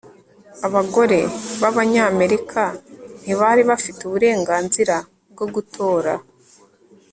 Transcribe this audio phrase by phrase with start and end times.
[0.67, 1.19] Abagore
[1.61, 2.63] bAbanyamerika
[3.21, 4.95] ntibari bafite uburenganzira
[5.31, 6.13] bwo gutora